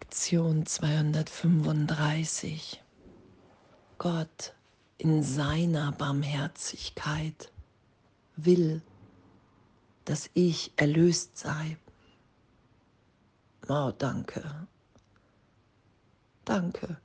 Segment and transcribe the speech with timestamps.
[0.00, 2.82] Lektion 235.
[3.98, 4.54] Gott
[4.96, 7.52] in seiner Barmherzigkeit
[8.34, 8.80] will,
[10.06, 11.76] dass ich erlöst sei.
[13.68, 14.66] Oh, danke.
[16.46, 16.98] Danke.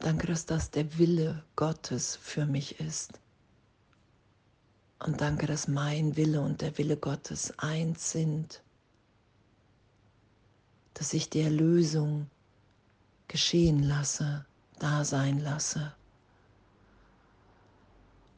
[0.00, 3.20] Danke, dass das der Wille Gottes für mich ist.
[4.98, 8.62] Und danke, dass mein Wille und der Wille Gottes eins sind
[10.98, 12.28] dass ich die Erlösung
[13.28, 14.44] geschehen lasse,
[14.80, 15.94] da sein lasse,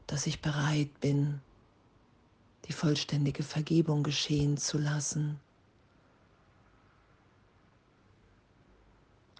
[0.05, 1.41] dass ich bereit bin,
[2.65, 5.39] die vollständige Vergebung geschehen zu lassen.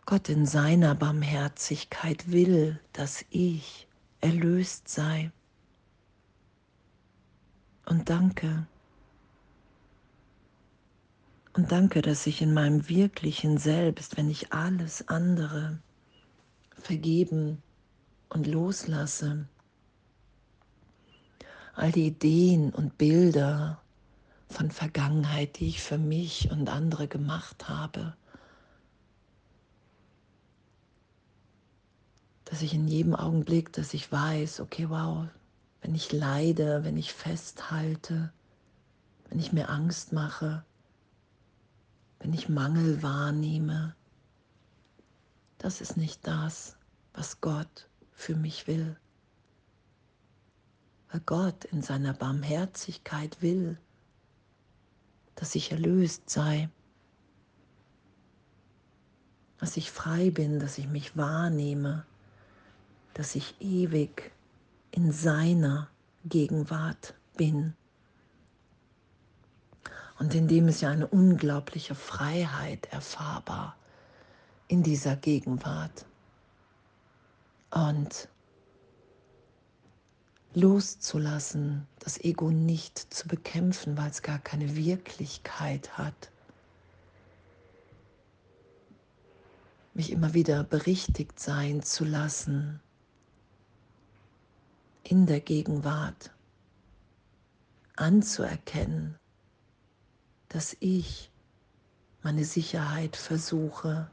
[0.07, 3.88] Gott in seiner Barmherzigkeit will, dass ich
[4.20, 5.31] erlöst sei.
[7.85, 8.65] Und danke,
[11.54, 15.80] und danke, dass ich in meinem wirklichen Selbst, wenn ich alles andere
[16.74, 17.62] vergeben
[18.30, 19.48] und loslasse,
[21.74, 23.82] all die Ideen und Bilder
[24.49, 28.15] von Vergangenheit, die ich für mich und andere gemacht habe,
[32.46, 35.27] dass ich in jedem Augenblick, dass ich weiß, okay, wow,
[35.82, 38.32] wenn ich leide, wenn ich festhalte,
[39.30, 40.63] wenn ich mir Angst mache,
[42.22, 43.96] wenn ich Mangel wahrnehme,
[45.58, 46.77] das ist nicht das,
[47.14, 48.96] was Gott für mich will.
[51.10, 53.77] Weil Gott in seiner Barmherzigkeit will,
[55.36, 56.70] dass ich erlöst sei,
[59.58, 62.05] dass ich frei bin, dass ich mich wahrnehme,
[63.16, 64.31] dass ich ewig
[64.92, 65.90] in seiner
[66.25, 67.75] Gegenwart bin
[70.22, 73.75] und in dem ist ja eine unglaubliche Freiheit erfahrbar
[74.68, 76.06] in dieser Gegenwart.
[77.72, 78.30] Und
[80.53, 86.30] loszulassen, das Ego nicht zu bekämpfen, weil es gar keine Wirklichkeit hat.
[89.96, 92.80] Mich immer wieder berichtigt sein zu lassen
[95.02, 96.30] in der Gegenwart,
[97.96, 99.18] anzuerkennen,
[100.51, 101.31] dass ich
[102.23, 104.09] meine Sicherheit versuche,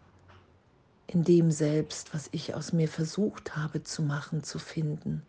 [1.09, 5.23] in dem Selbst, was ich aus mir versucht habe zu machen, zu finden.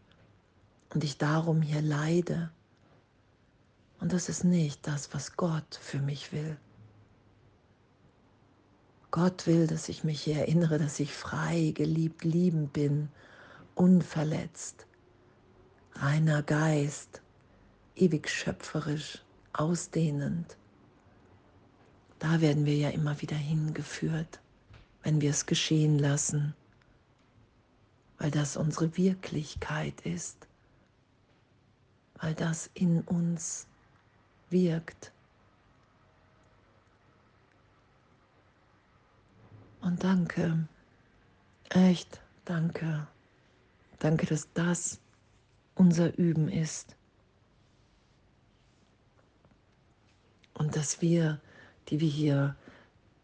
[0.93, 2.51] Und ich darum hier leide.
[3.99, 6.57] Und das ist nicht das, was Gott für mich will.
[9.09, 13.09] Gott will, dass ich mich hier erinnere, dass ich frei, geliebt, liebend bin,
[13.73, 14.85] unverletzt,
[15.93, 17.23] reiner Geist,
[17.95, 20.58] ewig schöpferisch, ausdehnend.
[22.19, 24.41] Da werden wir ja immer wieder hingeführt,
[25.03, 26.53] wenn wir es geschehen lassen,
[28.17, 30.47] weil das unsere Wirklichkeit ist,
[32.19, 33.67] weil das in uns
[34.49, 35.13] wirkt.
[39.79, 40.67] Und danke,
[41.69, 43.07] echt danke,
[43.99, 44.99] danke, dass das
[45.75, 46.97] unser Üben ist.
[50.53, 51.39] Und dass wir
[51.89, 52.55] die wir hier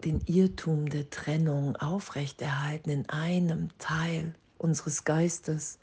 [0.03, 5.80] den Irrtum der Trennung aufrechterhalten in einem Teil unseres Geistes,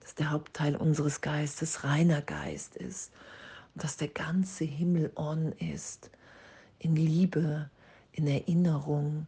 [0.00, 3.12] dass der Hauptteil unseres Geistes reiner Geist ist
[3.74, 6.10] und dass der ganze Himmel on ist,
[6.78, 7.70] in Liebe,
[8.12, 9.26] in Erinnerung.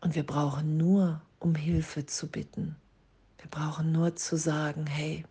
[0.00, 2.76] Und wir brauchen nur um Hilfe zu bitten.
[3.38, 5.24] Wir brauchen nur zu sagen, hey,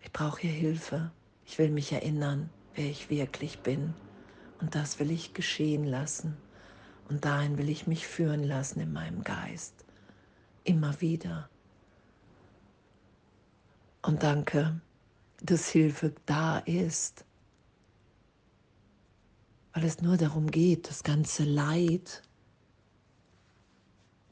[0.00, 1.10] ich brauche hier Hilfe,
[1.46, 3.94] ich will mich erinnern wer ich wirklich bin.
[4.60, 6.36] Und das will ich geschehen lassen.
[7.08, 9.84] Und dahin will ich mich führen lassen in meinem Geist.
[10.64, 11.50] Immer wieder.
[14.02, 14.80] Und danke,
[15.42, 17.24] dass Hilfe da ist.
[19.72, 22.22] Weil es nur darum geht, das ganze Leid,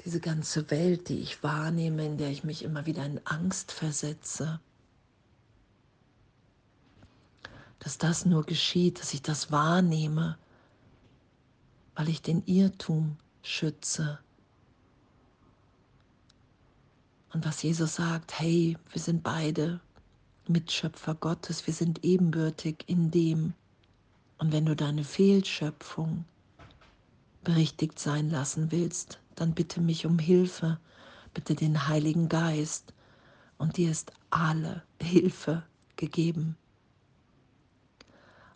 [0.05, 4.61] diese ganze Welt, die ich wahrnehme, in der ich mich immer wieder in Angst versetze,
[7.91, 10.39] dass das nur geschieht, dass ich das wahrnehme,
[11.97, 14.21] weil ich den Irrtum schütze.
[17.33, 19.81] Und was Jesus sagt, hey, wir sind beide
[20.47, 23.55] Mitschöpfer Gottes, wir sind ebenbürtig in dem.
[24.39, 26.25] Und wenn du deine Fehlschöpfung
[27.43, 30.79] berichtigt sein lassen willst, dann bitte mich um Hilfe,
[31.35, 32.95] bitte den Heiligen Geist.
[33.59, 35.65] Und dir ist alle Hilfe
[35.97, 36.57] gegeben.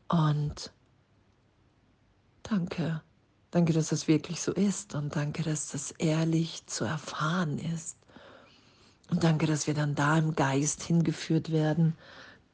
[0.08, 0.72] Und
[2.42, 3.02] danke,
[3.54, 7.96] Danke, dass das wirklich so ist und danke, dass das ehrlich zu erfahren ist.
[9.10, 11.96] Und danke, dass wir dann da im Geist hingeführt werden,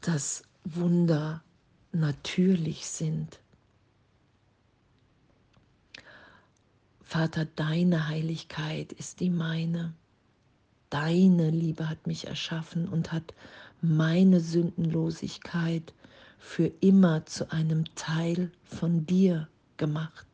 [0.02, 1.43] dass Wunder
[1.91, 3.41] natürlich sind.
[7.03, 9.94] Vater, deine Heiligkeit ist die meine.
[10.91, 13.32] Deine Liebe hat mich erschaffen und hat
[13.81, 15.94] meine Sündenlosigkeit
[16.40, 19.46] für immer zu einem Teil von dir
[19.76, 20.26] gemacht.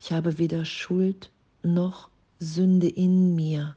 [0.00, 1.30] Ich habe weder Schuld
[1.62, 3.76] noch Sünde in mir,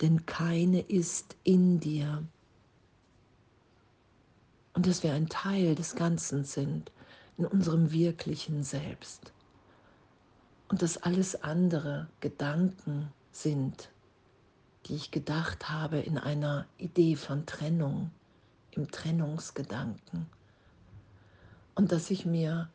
[0.00, 2.24] denn keine ist in dir.
[4.72, 6.90] Und dass wir ein Teil des Ganzen sind,
[7.36, 9.32] in unserem wirklichen Selbst.
[10.68, 13.90] Und dass alles andere Gedanken sind,
[14.86, 18.10] die ich gedacht habe in einer Idee von Trennung,
[18.76, 20.26] im Trennungsgedanken.
[21.74, 22.68] Und dass ich mir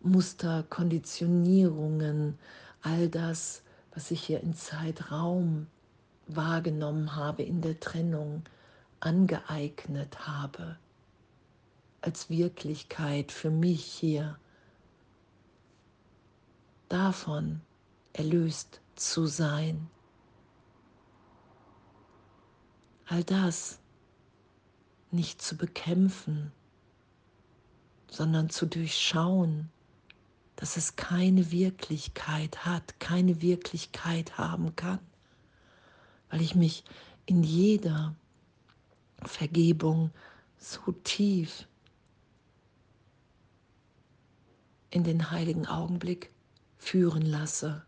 [0.00, 2.38] Muster, Konditionierungen,
[2.82, 3.62] all das,
[3.94, 5.66] was ich hier in Zeitraum
[6.26, 8.42] wahrgenommen habe, in der Trennung
[9.00, 10.76] angeeignet habe,
[12.00, 14.38] als Wirklichkeit für mich hier,
[16.88, 17.60] davon
[18.12, 19.88] erlöst zu sein.
[23.06, 23.78] All das
[25.12, 26.52] nicht zu bekämpfen,
[28.10, 29.70] sondern zu durchschauen,
[30.56, 35.00] dass es keine Wirklichkeit hat, keine Wirklichkeit haben kann,
[36.30, 36.84] weil ich mich
[37.26, 38.14] in jeder
[39.22, 40.10] Vergebung
[40.58, 41.66] so tief
[44.90, 46.30] in den heiligen Augenblick
[46.76, 47.84] führen lasse,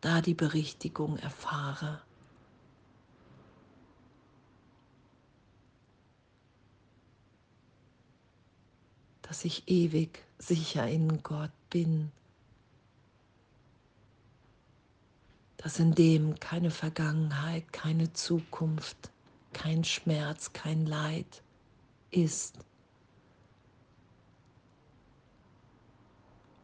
[0.00, 2.00] da die Berichtigung erfahre.
[9.26, 12.12] Dass ich ewig sicher in Gott bin,
[15.56, 19.10] dass in dem keine Vergangenheit, keine Zukunft,
[19.54, 21.42] kein Schmerz, kein Leid
[22.10, 22.58] ist.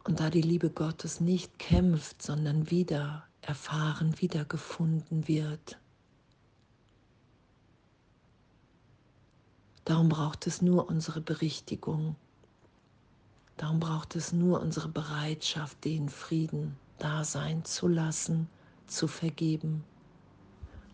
[0.04, 5.78] Und da die Liebe Gottes nicht kämpft, sondern wieder erfahren, wiedergefunden wird.
[9.86, 12.16] Darum braucht es nur unsere Berichtigung.
[13.60, 18.48] Darum braucht es nur unsere Bereitschaft, den Frieden da sein zu lassen,
[18.86, 19.84] zu vergeben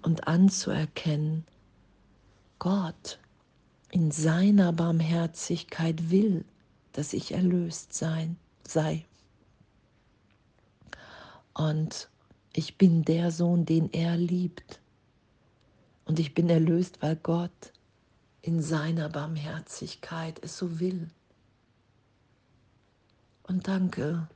[0.02, 1.44] und anzuerkennen,
[2.58, 3.20] Gott
[3.92, 6.44] in seiner Barmherzigkeit will,
[6.92, 8.36] dass ich erlöst sein,
[8.66, 9.04] sei.
[11.54, 12.08] Und
[12.52, 14.80] ich bin der Sohn, den er liebt.
[16.04, 17.72] Und ich bin erlöst, weil Gott
[18.42, 21.08] in seiner Barmherzigkeit es so will.
[23.48, 24.26] Und danke,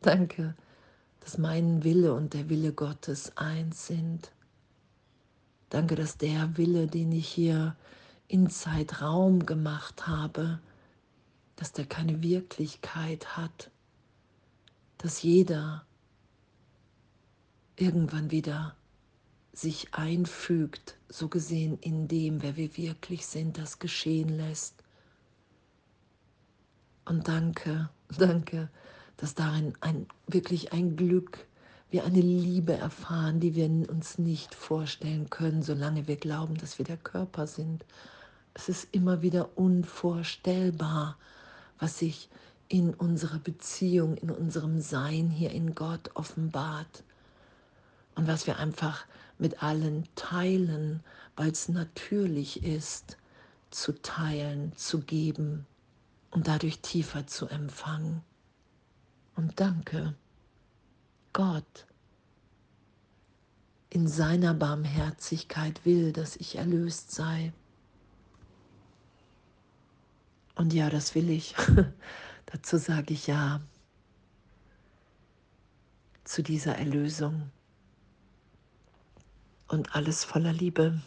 [0.00, 0.54] danke,
[1.20, 4.32] dass mein Wille und der Wille Gottes eins sind.
[5.68, 7.76] Danke, dass der Wille, den ich hier
[8.26, 10.60] in Zeitraum gemacht habe,
[11.56, 13.70] dass der keine Wirklichkeit hat,
[14.96, 15.84] dass jeder
[17.76, 18.74] irgendwann wieder
[19.52, 24.82] sich einfügt, so gesehen in dem, wer wir wirklich sind, das geschehen lässt.
[27.04, 28.68] Und danke, Danke,
[29.18, 31.46] dass darin ein, wirklich ein Glück,
[31.90, 36.84] wir eine Liebe erfahren, die wir uns nicht vorstellen können, solange wir glauben, dass wir
[36.84, 37.84] der Körper sind.
[38.54, 41.16] Es ist immer wieder unvorstellbar,
[41.78, 42.28] was sich
[42.68, 47.04] in unserer Beziehung, in unserem Sein hier in Gott offenbart.
[48.14, 49.06] Und was wir einfach
[49.38, 51.00] mit allen teilen,
[51.36, 53.16] weil es natürlich ist,
[53.70, 55.66] zu teilen, zu geben
[56.30, 58.22] und dadurch tiefer zu empfangen.
[59.36, 60.14] Und danke,
[61.32, 61.86] Gott
[63.90, 67.52] in seiner Barmherzigkeit will, dass ich erlöst sei.
[70.54, 71.54] Und ja, das will ich.
[72.46, 73.60] Dazu sage ich ja
[76.24, 77.50] zu dieser Erlösung.
[79.68, 81.00] Und alles voller Liebe.